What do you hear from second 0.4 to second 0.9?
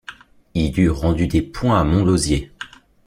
Il eût